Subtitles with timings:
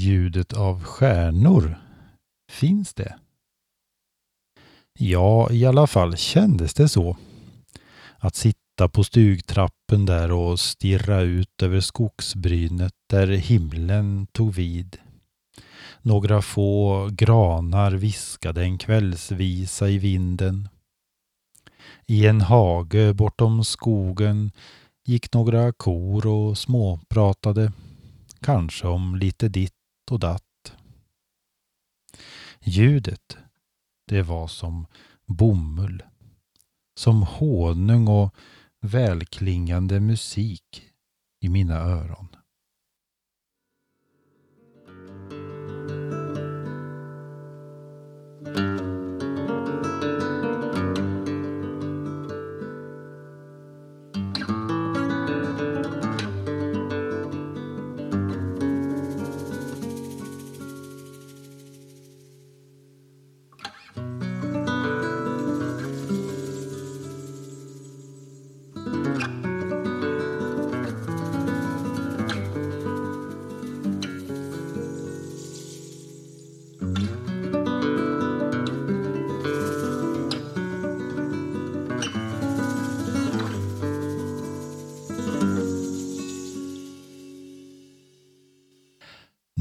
[0.00, 1.78] Ljudet av stjärnor,
[2.52, 3.14] finns det?
[4.98, 7.16] Ja, i alla fall kändes det så.
[8.18, 14.98] Att sitta på stugtrappen där och stirra ut över skogsbrynet där himlen tog vid.
[16.02, 20.68] Några få granar viskade en kvällsvisa i vinden.
[22.06, 24.52] I en hage bortom skogen
[25.06, 27.72] gick några kor och småpratade,
[28.40, 29.79] kanske om lite ditt
[30.10, 30.72] och datt.
[32.60, 33.38] Ljudet,
[34.06, 34.86] det var som
[35.26, 36.02] bomull,
[36.94, 38.34] som honung och
[38.80, 40.82] välklingande musik
[41.40, 42.36] i mina öron.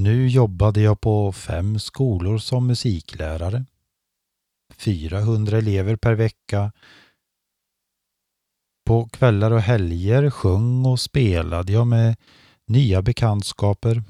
[0.02, 3.66] Nu jobbade jag på fem skolor som musiklärare.
[4.78, 6.72] 400 elever per vecka.
[8.86, 12.16] På kvällar och helger sjöng och spelade jag med
[12.66, 14.04] nya bekantskaper.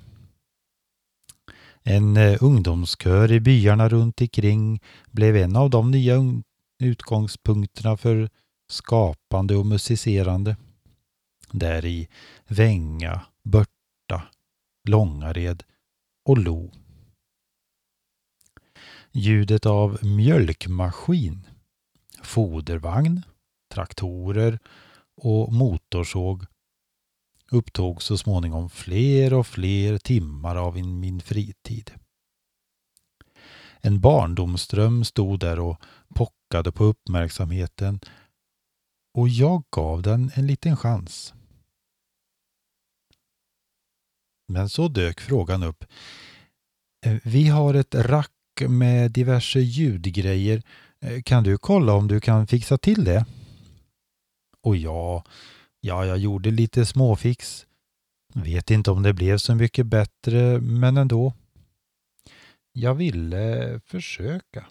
[1.84, 4.81] En eh, ungdomskör i byarna runt omkring
[5.12, 6.16] blev en av de nya
[6.80, 8.30] utgångspunkterna för
[8.69, 10.58] skapande och musicerande.
[11.52, 12.08] Där i
[12.47, 14.24] Vänga, Börta,
[14.84, 15.64] Långared
[16.29, 16.72] och lo.
[19.12, 21.47] Ljudet av mjölkmaskin,
[22.23, 23.22] fodervagn,
[23.73, 24.59] traktorer
[25.22, 26.45] och motorsåg
[27.51, 31.91] upptog så småningom fler och fler timmar av min fritid.
[33.81, 35.81] En barndomsdröm stod där och
[36.16, 38.00] pockade på uppmärksamheten
[39.13, 41.34] och jag gav den en liten chans.
[44.50, 45.86] Men så dök frågan upp.
[47.06, 48.32] Eh, vi har ett rack
[48.68, 50.62] med diverse ljudgrejer.
[51.02, 53.26] Eh, kan du kolla om du kan fixa till det?
[54.62, 55.24] Och ja,
[55.82, 57.66] ja, jag gjorde lite småfix.
[58.34, 61.34] Vet inte om det blev så mycket bättre, men ändå.
[62.72, 64.66] Jag ville försöka.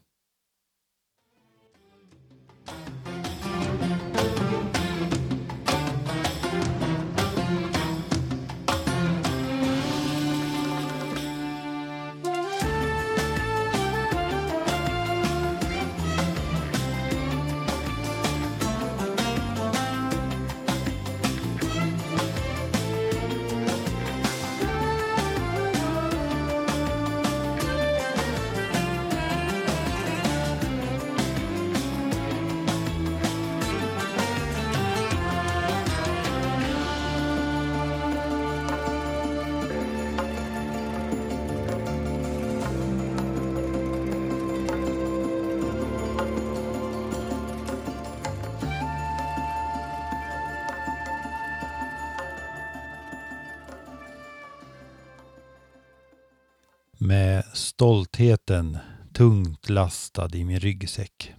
[56.98, 58.78] Med stoltheten
[59.12, 61.32] tungt lastad i min ryggsäck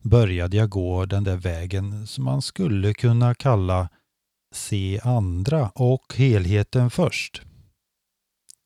[0.00, 3.88] började jag gå den där vägen som man skulle kunna kalla
[4.54, 7.42] se andra och helheten först.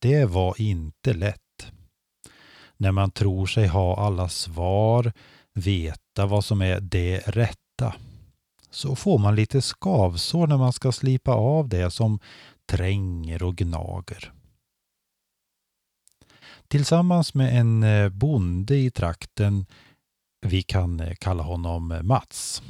[0.01, 1.71] Det var inte lätt.
[2.77, 5.13] När man tror sig ha alla svar,
[5.53, 7.95] veta vad som är det rätta,
[8.69, 12.19] så får man lite skavsår när man ska slipa av det som
[12.71, 14.33] tränger och gnager.
[16.69, 19.65] Tillsammans med en eh, bonde i trakten,
[20.41, 22.63] vi kan eh, kalla honom eh, Mats,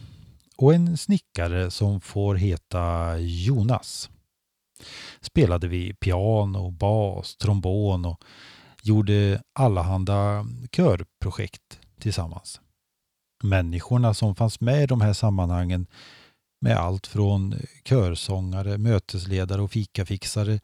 [0.57, 4.09] och en snickare som får heta Jonas
[5.21, 8.23] spelade vi piano, bas, trombon och
[8.83, 12.61] gjorde allehanda körprojekt tillsammans.
[13.43, 15.87] Människorna som fanns med i de här sammanhangen
[16.61, 20.59] med allt från körsångare, mötesledare och fikafixare.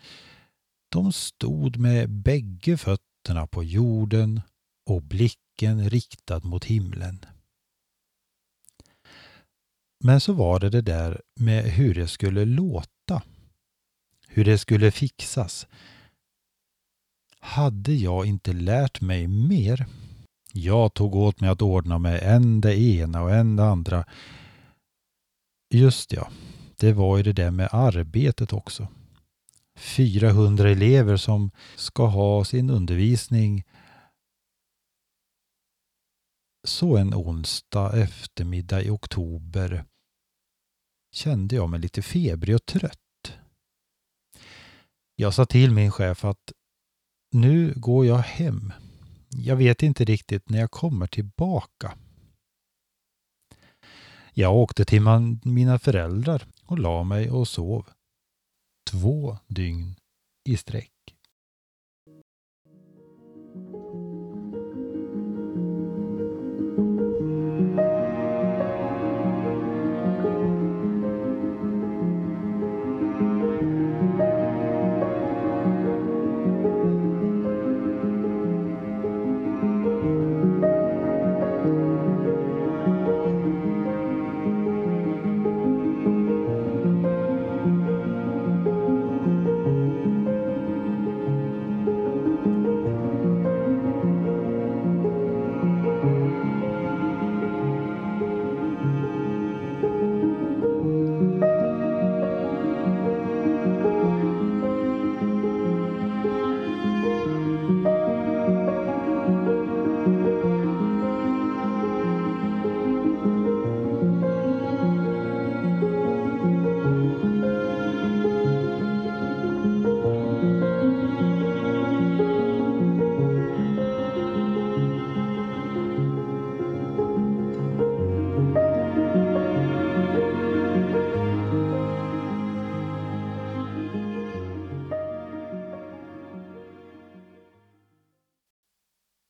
[0.91, 3.04] De stod med bägge fötterna
[3.51, 4.41] på jorden
[4.89, 7.25] och blicken riktad mot himlen.
[10.03, 13.23] Men så var det det där med hur det skulle låta.
[14.27, 15.67] Hur det skulle fixas.
[17.39, 19.85] Hade jag inte lärt mig mer?
[20.53, 24.05] Jag tog åt mig att ordna med en det ena och en det andra.
[25.69, 26.29] Just ja,
[26.77, 28.87] det var ju det där med arbetet också.
[29.75, 33.63] 400 elever som ska ha sin undervisning
[36.63, 39.85] så en onsdag eftermiddag i oktober
[41.11, 42.99] kände jag mig lite febrig och trött.
[45.15, 46.51] Jag sa till min chef att
[47.31, 48.73] nu går jag hem.
[49.29, 51.97] Jag vet inte riktigt när jag kommer tillbaka.
[54.33, 55.01] Jag åkte till
[55.43, 57.89] mina föräldrar och la mig och sov.
[59.01, 59.95] Två dygn
[60.45, 60.94] i sträck.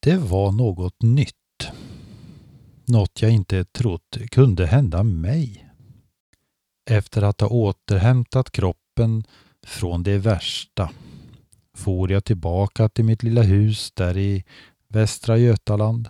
[0.06, 1.72] Det var något nytt.
[2.86, 5.70] Något jag inte trott kunde hända mig.
[6.90, 9.24] Efter att ha återhämtat kroppen
[9.64, 10.92] från det värsta
[11.74, 14.44] for jag tillbaka till mitt lilla hus där i
[14.88, 16.10] Västra Götaland.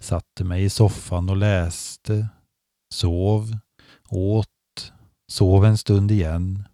[0.00, 2.28] Satte mig i soffan och läste,
[2.94, 3.58] sov,
[4.08, 4.92] åt,
[5.28, 6.64] sov en stund igen.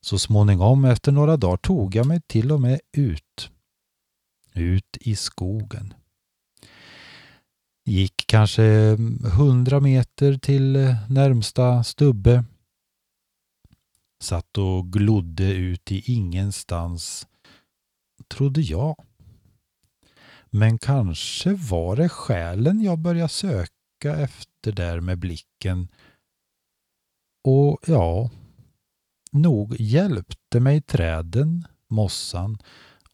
[0.00, 3.50] Så småningom efter några dagar tog jag mig till och med ut
[4.58, 5.94] ut i skogen.
[7.84, 8.96] Gick kanske
[9.36, 12.44] hundra meter till eh, närmsta stubbe.
[14.22, 17.26] Satt och glodde ut i ingenstans,
[18.28, 19.04] trodde jag.
[20.50, 25.88] Men kanske var det själen jag började söka efter där med blicken.
[27.44, 28.30] Och ja,
[29.32, 32.58] nog hjälpte mig träden, mossan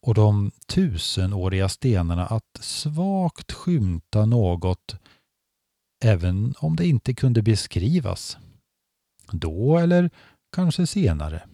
[0.03, 4.97] och de tusenåriga stenarna att svagt skymta något
[6.05, 8.39] även om det inte kunde beskrivas.
[9.33, 10.11] Då eller
[10.53, 11.49] kanske senare.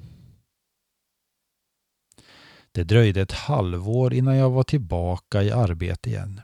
[2.73, 6.41] Det dröjde ett halvår innan jag var tillbaka i arbete igen.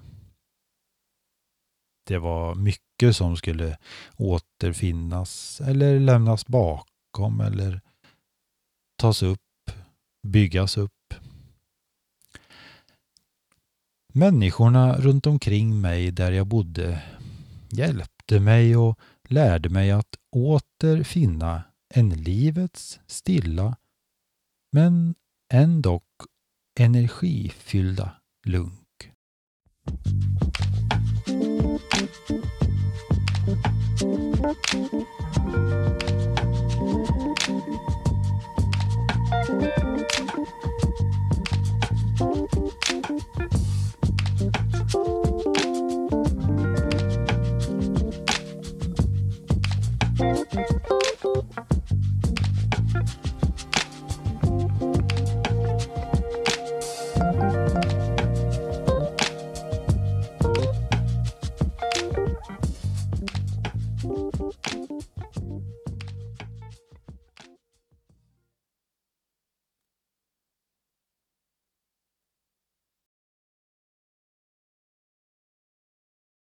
[2.06, 3.78] Det var mycket som skulle
[4.16, 7.80] återfinnas eller lämnas bakom eller
[8.98, 9.70] tas upp,
[10.26, 10.93] byggas upp.
[14.16, 17.02] Människorna runt omkring mig där jag bodde
[17.70, 21.62] hjälpte mig och lärde mig att åter finna
[21.94, 23.76] en livets stilla
[24.72, 25.14] men
[25.52, 26.04] ändock
[26.80, 28.12] energifyllda
[28.46, 29.10] lunk.
[39.36, 39.83] Thank